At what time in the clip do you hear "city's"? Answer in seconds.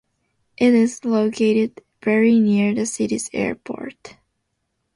2.87-3.29